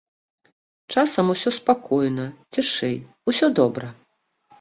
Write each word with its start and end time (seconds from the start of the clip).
Часам 0.93 1.25
усё 1.33 1.49
спакойна, 1.57 2.25
цішэй, 2.57 2.97
усё 3.33 3.51
добра. 3.61 3.87